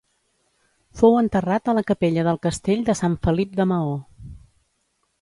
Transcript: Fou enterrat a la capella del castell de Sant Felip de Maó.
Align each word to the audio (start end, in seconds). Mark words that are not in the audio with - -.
Fou 1.01 1.17
enterrat 1.19 1.71
a 1.73 1.77
la 1.79 1.85
capella 1.91 2.25
del 2.31 2.41
castell 2.49 2.83
de 2.91 2.99
Sant 3.03 3.21
Felip 3.27 3.57
de 3.61 3.71
Maó. 3.75 3.97